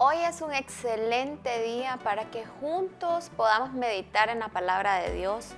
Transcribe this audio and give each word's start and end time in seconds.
Hoy 0.00 0.18
es 0.18 0.42
un 0.42 0.54
excelente 0.54 1.60
día 1.64 1.98
para 2.04 2.30
que 2.30 2.46
juntos 2.46 3.32
podamos 3.36 3.72
meditar 3.72 4.28
en 4.28 4.38
la 4.38 4.46
palabra 4.46 5.00
de 5.00 5.12
Dios, 5.12 5.48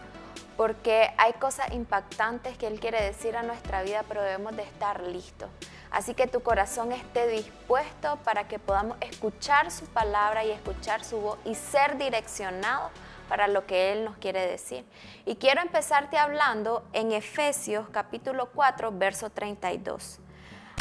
porque 0.57 1.11
hay 1.19 1.35
cosas 1.35 1.71
impactantes 1.75 2.57
que 2.57 2.67
Él 2.67 2.81
quiere 2.81 3.03
decir 3.03 3.37
a 3.37 3.43
nuestra 3.43 3.83
vida, 3.83 4.03
pero 4.09 4.23
debemos 4.23 4.57
de 4.57 4.63
estar 4.63 5.03
listos. 5.03 5.51
Así 5.91 6.15
que 6.15 6.27
tu 6.27 6.41
corazón 6.41 6.91
esté 6.91 7.27
dispuesto 7.27 8.17
para 8.25 8.49
que 8.49 8.59
podamos 8.59 8.97
escuchar 9.03 9.71
su 9.71 9.85
palabra 9.85 10.43
y 10.43 10.53
escuchar 10.53 11.05
su 11.05 11.21
voz 11.21 11.39
y 11.45 11.55
ser 11.55 11.99
direccionado 11.99 12.89
para 13.29 13.47
lo 13.47 13.67
que 13.67 13.93
Él 13.93 14.07
nos 14.07 14.17
quiere 14.17 14.47
decir. 14.47 14.87
Y 15.27 15.37
quiero 15.37 15.61
empezarte 15.61 16.17
hablando 16.17 16.83
en 16.95 17.13
Efesios 17.13 17.91
capítulo 17.91 18.49
4, 18.55 18.91
verso 18.91 19.29
32. 19.29 20.19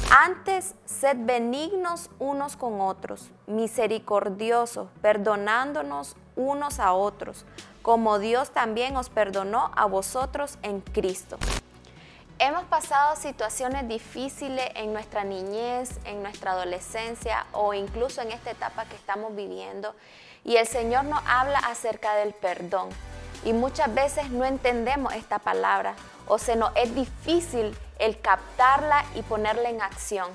Antes, 0.09 0.75
sed 0.85 1.17
benignos 1.19 2.09
unos 2.19 2.55
con 2.55 2.81
otros, 2.81 3.29
misericordiosos, 3.47 4.89
perdonándonos 5.01 6.15
unos 6.35 6.79
a 6.79 6.93
otros, 6.93 7.45
como 7.81 8.17
Dios 8.17 8.51
también 8.51 8.97
os 8.97 9.09
perdonó 9.09 9.71
a 9.75 9.85
vosotros 9.85 10.57
en 10.63 10.81
Cristo. 10.81 11.37
Hemos 12.41 12.63
pasado 12.65 13.17
situaciones 13.17 13.87
difíciles 13.87 14.65
en 14.75 14.93
nuestra 14.93 15.25
niñez, 15.25 15.99
en 16.05 16.23
nuestra 16.23 16.53
adolescencia 16.53 17.45
o 17.51 17.73
incluso 17.73 18.21
en 18.21 18.31
esta 18.31 18.51
etapa 18.51 18.85
que 18.85 18.95
estamos 18.95 19.35
viviendo 19.35 19.93
y 20.45 20.55
el 20.55 20.65
Señor 20.65 21.03
nos 21.03 21.21
habla 21.27 21.59
acerca 21.59 22.15
del 22.15 22.33
perdón. 22.33 22.89
Y 23.43 23.53
muchas 23.53 23.93
veces 23.93 24.29
no 24.29 24.45
entendemos 24.45 25.13
esta 25.13 25.39
palabra 25.39 25.95
o 26.27 26.37
se 26.37 26.55
nos 26.55 26.71
es 26.75 26.95
difícil 26.95 27.77
el 27.99 28.19
captarla 28.19 29.05
y 29.15 29.21
ponerla 29.21 29.69
en 29.69 29.81
acción. 29.81 30.29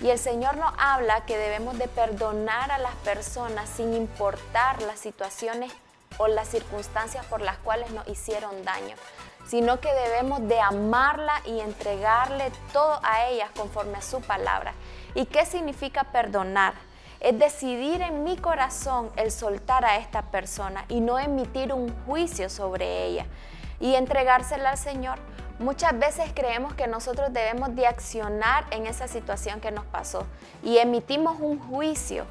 Y 0.00 0.10
el 0.10 0.18
Señor 0.18 0.56
nos 0.56 0.72
habla 0.78 1.26
que 1.26 1.36
debemos 1.36 1.76
de 1.76 1.88
perdonar 1.88 2.70
a 2.70 2.78
las 2.78 2.94
personas 2.96 3.68
sin 3.68 3.94
importar 3.94 4.80
las 4.82 5.00
situaciones 5.00 5.72
o 6.18 6.28
las 6.28 6.48
circunstancias 6.48 7.26
por 7.26 7.40
las 7.40 7.58
cuales 7.58 7.90
nos 7.90 8.06
hicieron 8.08 8.64
daño, 8.64 8.94
sino 9.46 9.80
que 9.80 9.92
debemos 9.92 10.46
de 10.46 10.60
amarla 10.60 11.42
y 11.44 11.60
entregarle 11.60 12.52
todo 12.72 13.00
a 13.02 13.26
ellas 13.26 13.50
conforme 13.56 13.98
a 13.98 14.02
su 14.02 14.20
palabra. 14.20 14.72
¿Y 15.14 15.26
qué 15.26 15.44
significa 15.44 16.04
perdonar? 16.04 16.74
Es 17.20 17.36
decidir 17.36 18.00
en 18.00 18.22
mi 18.22 18.36
corazón 18.36 19.10
el 19.16 19.32
soltar 19.32 19.84
a 19.84 19.96
esta 19.96 20.22
persona 20.22 20.84
y 20.88 21.00
no 21.00 21.18
emitir 21.18 21.72
un 21.72 21.92
juicio 22.04 22.48
sobre 22.48 23.06
ella 23.06 23.26
y 23.80 23.96
entregársela 23.96 24.70
al 24.70 24.78
Señor 24.78 25.18
Muchas 25.58 25.98
veces 25.98 26.30
creemos 26.32 26.74
que 26.74 26.86
nosotros 26.86 27.32
debemos 27.32 27.74
de 27.74 27.88
accionar 27.88 28.64
en 28.70 28.86
esa 28.86 29.08
situación 29.08 29.60
que 29.60 29.72
nos 29.72 29.84
pasó 29.86 30.24
y 30.62 30.78
emitimos 30.78 31.40
un 31.40 31.58
juicio 31.58 32.26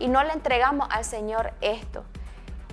y 0.00 0.08
no 0.08 0.24
le 0.24 0.32
entregamos 0.32 0.88
al 0.90 1.04
Señor 1.04 1.52
esto. 1.60 2.02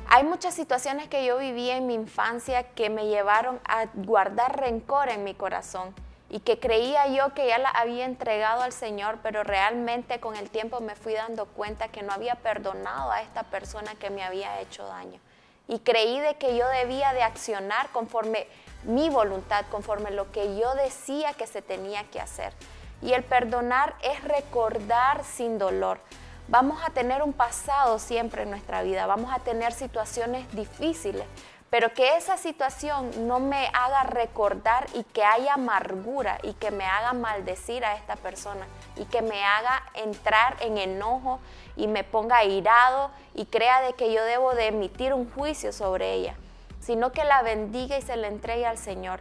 Hay 0.08 0.24
muchas 0.24 0.56
situaciones 0.56 1.10
que 1.10 1.24
yo 1.24 1.38
viví 1.38 1.70
en 1.70 1.86
mi 1.86 1.94
infancia 1.94 2.64
que 2.64 2.90
me 2.90 3.06
llevaron 3.06 3.60
a 3.66 3.86
guardar 3.94 4.60
rencor 4.60 5.10
en 5.10 5.24
mi 5.24 5.36
corazón 5.36 5.94
y 6.28 6.40
que 6.40 6.60
creía 6.60 7.06
yo 7.08 7.36
que 7.36 7.48
ya 7.48 7.60
la 7.60 7.70
había 7.70 8.06
entregado 8.06 8.64
al 8.64 8.74
Señor, 8.74 9.20
pero 9.22 9.44
realmente 9.44 10.20
con 10.20 10.36
el 10.36 10.50
tiempo 10.50 10.80
me 10.80 10.96
fui 10.96 11.14
dando 11.14 11.46
cuenta 11.46 11.90
que 11.90 12.02
no 12.02 12.12
había 12.12 12.34
perdonado 12.34 13.12
a 13.12 13.22
esta 13.22 13.44
persona 13.44 13.94
que 13.94 14.10
me 14.10 14.24
había 14.24 14.60
hecho 14.60 14.88
daño. 14.88 15.20
Y 15.68 15.78
creí 15.80 16.20
de 16.20 16.34
que 16.38 16.58
yo 16.58 16.68
debía 16.68 17.14
de 17.14 17.22
accionar 17.22 17.90
conforme 17.92 18.48
mi 18.84 19.10
voluntad, 19.10 19.66
conforme 19.70 20.12
lo 20.12 20.32
que 20.32 20.58
yo 20.58 20.74
decía 20.76 21.34
que 21.34 21.48
se 21.48 21.62
tenía 21.62 22.04
que 22.06 22.20
hacer. 22.20 22.54
Y 23.02 23.14
el 23.14 23.24
perdonar 23.24 23.96
es 24.02 24.24
recordar 24.24 25.24
sin 25.24 25.58
dolor. 25.58 26.00
Vamos 26.48 26.82
a 26.84 26.90
tener 26.90 27.22
un 27.22 27.34
pasado 27.34 28.00
siempre 28.00 28.44
en 28.44 28.50
nuestra 28.50 28.82
vida, 28.82 29.06
vamos 29.06 29.32
a 29.32 29.40
tener 29.40 29.72
situaciones 29.72 30.52
difíciles, 30.56 31.24
pero 31.70 31.94
que 31.94 32.18
esa 32.18 32.38
situación 32.38 33.28
no 33.28 33.40
me 33.40 33.68
haga 33.68 34.02
recordar 34.04 34.88
y 34.96 35.04
que 35.04 35.24
haya 35.24 35.54
amargura 35.54 36.40
y 36.42 36.54
que 36.54 36.72
me 36.72 36.86
haga 36.86 37.14
maldecir 37.14 37.86
a 37.86 37.96
esta 37.96 38.16
persona 38.16 38.66
y 38.96 39.06
que 39.06 39.22
me 39.22 39.44
haga 39.44 39.84
entrar 39.94 40.58
en 40.62 40.80
enojo 40.80 41.40
y 41.76 41.88
me 41.88 42.04
ponga 42.04 42.44
irado 42.44 43.12
y 43.36 43.46
crea 43.46 43.82
de 43.82 43.94
que 43.94 44.12
yo 44.12 44.24
debo 44.24 44.56
de 44.56 44.68
emitir 44.68 45.14
un 45.14 45.30
juicio 45.32 45.72
sobre 45.72 46.14
ella 46.14 46.36
sino 46.80 47.12
que 47.12 47.24
la 47.24 47.42
bendiga 47.42 47.98
y 47.98 48.02
se 48.02 48.16
la 48.16 48.28
entregue 48.28 48.66
al 48.66 48.78
Señor. 48.78 49.20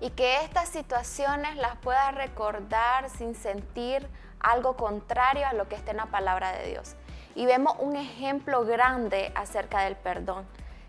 Y 0.00 0.10
que 0.10 0.42
estas 0.44 0.68
situaciones 0.68 1.56
las 1.56 1.76
pueda 1.76 2.10
recordar 2.10 3.10
sin 3.10 3.34
sentir 3.34 4.08
algo 4.40 4.76
contrario 4.76 5.46
a 5.46 5.52
lo 5.52 5.68
que 5.68 5.76
está 5.76 5.90
en 5.90 5.98
la 5.98 6.06
palabra 6.06 6.52
de 6.52 6.68
Dios. 6.68 6.96
Y 7.34 7.46
vemos 7.46 7.74
un 7.78 7.96
ejemplo 7.96 8.64
grande 8.64 9.32
acerca 9.34 9.82
del 9.82 9.96
perdón. 9.96 10.46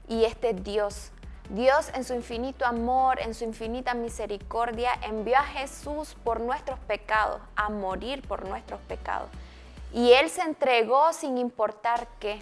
Y 0.08 0.26
este 0.26 0.54
Dios. 0.54 1.12
Dios 1.50 1.92
en 1.94 2.06
su 2.06 2.14
infinito 2.14 2.66
amor, 2.66 3.20
en 3.20 3.34
su 3.34 3.44
infinita 3.44 3.94
misericordia, 3.94 4.92
envió 5.02 5.38
a 5.38 5.44
Jesús 5.44 6.16
por 6.24 6.40
nuestros 6.40 6.80
pecados, 6.80 7.42
a 7.58 7.70
morir 7.70 8.26
por 8.26 8.48
nuestros 8.48 8.80
pecados. 8.82 9.30
Y 9.94 10.14
Él 10.14 10.30
se 10.30 10.42
entregó 10.42 11.12
sin 11.12 11.38
importar 11.38 12.08
qué. 12.20 12.42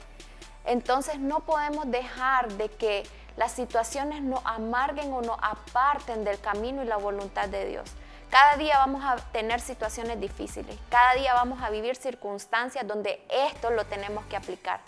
Entonces 0.65 1.19
no 1.19 1.39
podemos 1.39 1.89
dejar 1.89 2.51
de 2.53 2.69
que 2.69 3.03
las 3.39 3.53
situaciones 3.53 4.21
no 4.21 4.41
amarguen 4.43 5.13
o 5.13 5.21
no 5.21 5.37
aparten 5.41 6.25
del 6.25 6.41
camino 6.41 6.83
y 6.83 6.85
la 6.85 6.97
voluntad 6.97 7.47
de 7.47 7.67
Dios. 7.67 7.89
Cada 8.29 8.57
día 8.57 8.77
vamos 8.79 9.01
a 9.05 9.15
tener 9.31 9.61
situaciones 9.61 10.19
difíciles, 10.19 10.77
cada 10.89 11.13
día 11.13 11.33
vamos 11.33 11.63
a 11.63 11.69
vivir 11.69 11.95
circunstancias 11.95 12.85
donde 12.85 13.25
esto 13.29 13.69
lo 13.69 13.85
tenemos 13.85 14.25
que 14.25 14.35
aplicar, 14.35 14.81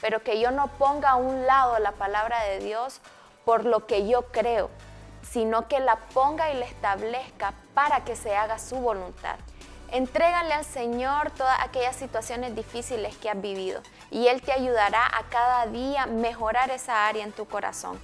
pero 0.00 0.22
que 0.22 0.38
yo 0.38 0.52
no 0.52 0.68
ponga 0.68 1.10
a 1.10 1.16
un 1.16 1.46
lado 1.46 1.80
la 1.80 1.90
palabra 1.92 2.44
de 2.44 2.60
Dios 2.60 3.00
por 3.44 3.64
lo 3.64 3.86
que 3.86 4.06
yo 4.06 4.26
creo, 4.30 4.70
sino 5.28 5.66
que 5.66 5.80
la 5.80 5.96
ponga 6.14 6.52
y 6.52 6.58
la 6.58 6.66
establezca 6.66 7.54
para 7.74 8.04
que 8.04 8.14
se 8.14 8.36
haga 8.36 8.60
su 8.60 8.76
voluntad. 8.76 9.34
Entrégale 9.92 10.52
al 10.52 10.64
Señor 10.64 11.30
todas 11.30 11.58
aquellas 11.60 11.94
situaciones 11.94 12.56
difíciles 12.56 13.16
que 13.16 13.30
has 13.30 13.40
vivido 13.40 13.80
y 14.10 14.26
Él 14.26 14.42
te 14.42 14.52
ayudará 14.52 15.06
a 15.06 15.22
cada 15.30 15.66
día 15.66 16.06
mejorar 16.06 16.70
esa 16.70 17.06
área 17.06 17.22
en 17.22 17.32
tu 17.32 17.46
corazón. 17.46 17.98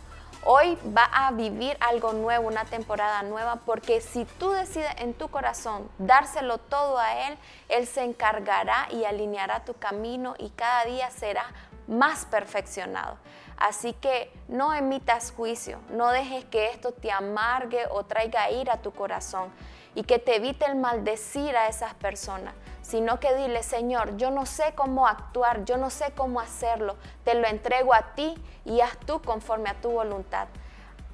Hoy 0.45 0.77
va 0.97 1.05
a 1.05 1.31
vivir 1.33 1.77
algo 1.81 2.13
nuevo, 2.13 2.49
una 2.49 2.65
temporada 2.65 3.23
nueva, 3.23 3.57
porque 3.65 4.01
si 4.01 4.25
tú 4.25 4.51
decides 4.51 4.91
en 4.99 5.15
tu 5.15 5.29
corazón 5.29 5.89
dárselo 5.99 6.59
todo 6.59 6.99
a 6.99 7.29
Él, 7.29 7.39
Él 7.69 7.87
se 7.87 8.03
encargará 8.03 8.89
y 8.91 9.05
alineará 9.05 9.65
tu 9.65 9.75
camino 9.75 10.35
y 10.39 10.51
cada 10.51 10.85
día 10.85 11.11
será 11.11 11.45
más 11.87 12.25
perfeccionado. 12.25 13.19
Así 13.57 13.93
que 13.93 14.33
no 14.49 14.75
emitas 14.75 15.33
juicio, 15.33 15.79
no 15.91 16.11
dejes 16.11 16.45
que 16.47 16.71
esto 16.71 16.93
te 16.93 17.13
amargue 17.13 17.87
o 17.91 18.05
traiga 18.05 18.51
ira 18.51 18.75
a 18.75 18.83
tu 18.83 18.93
corazón 18.93 19.53
y 19.95 20.05
que 20.05 20.19
te 20.19 20.37
evite 20.37 20.65
el 20.67 20.77
maldecir 20.77 21.57
a 21.57 21.69
esas 21.69 21.95
personas, 21.95 22.55
sino 22.83 23.21
que 23.21 23.35
dile, 23.35 23.63
Señor, 23.63 24.17
yo 24.17 24.31
no 24.31 24.47
sé 24.47 24.75
cómo 24.75 25.07
actuar, 25.07 25.65
yo 25.65 25.77
no 25.77 25.91
sé 25.91 26.13
cómo 26.17 26.41
hacerlo, 26.41 26.97
te 27.25 27.35
lo 27.35 27.47
entrego 27.47 27.95
a 27.95 28.15
ti 28.15 28.35
y 28.65 28.81
haz 28.81 28.97
tú 29.07 29.21
conforme 29.23 29.71
a 29.71 29.75
tu 29.75 29.91
voluntad. 29.91 30.49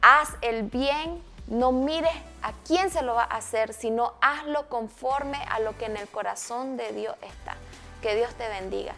Haz 0.01 0.37
el 0.43 0.63
bien, 0.63 1.23
no 1.49 1.73
mires 1.73 2.15
a 2.43 2.53
quién 2.67 2.91
se 2.91 3.03
lo 3.03 3.15
va 3.15 3.25
a 3.25 3.37
hacer, 3.37 3.73
sino 3.73 4.15
hazlo 4.21 4.69
conforme 4.69 5.39
a 5.51 5.61
lo 5.61 5.77
que 5.77 5.87
en 5.87 5.97
el 5.97 6.09
corazón 6.09 6.77
de 6.77 6.93
Dios 6.93 7.17
está. 7.23 7.57
Que 8.03 8.15
Dios 8.15 8.33
te 8.35 8.49
bendiga. 8.49 8.95